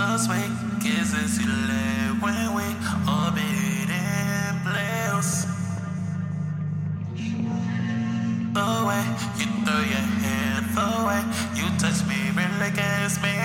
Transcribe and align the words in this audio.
The 0.00 0.16
sweet 0.16 0.50
kisses 0.80 1.38
you 1.38 1.52
left 1.68 2.22
when 2.22 2.54
we 2.56 2.64
orbit 3.04 3.90
in 3.92 4.52
place. 4.64 5.44
The 8.56 8.70
way 8.88 9.04
you 9.36 9.48
throw 9.60 9.82
your 9.94 10.08
head, 10.24 10.64
the 10.72 10.88
way 11.04 11.20
you 11.54 11.66
touch 11.76 12.00
me 12.08 12.16
really 12.32 12.70
gets 12.72 13.20
me. 13.20 13.36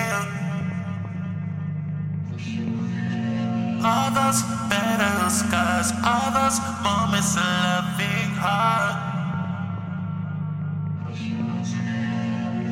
All 3.83 4.09
those 4.15 4.41
better 4.71 5.29
scars, 5.29 5.91
all 6.07 6.31
those 6.31 6.59
moments 6.81 7.35
of 7.35 7.43
loving 7.43 8.31
heart. 8.39 8.95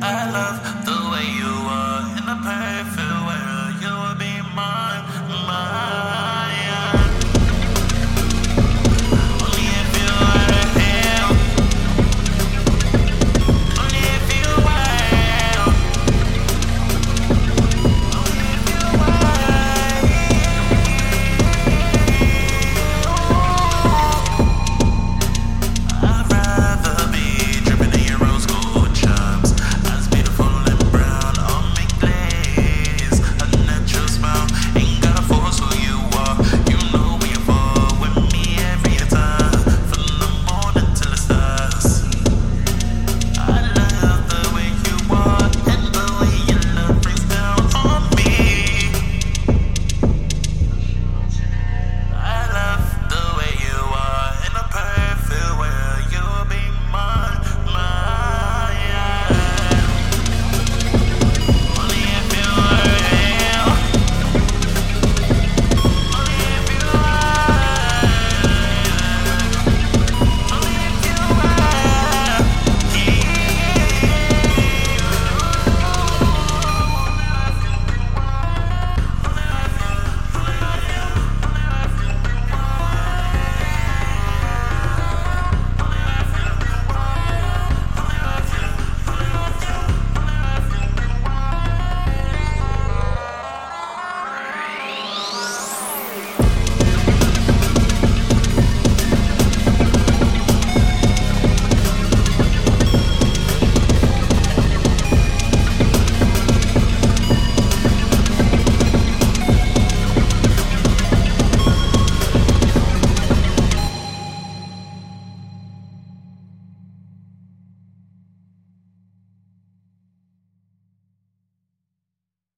I 0.00 0.30
love 0.32 0.86
the 0.86 0.98
way 1.10 1.26
you 1.36 1.68
are 1.68 1.84
mind. 4.54 4.93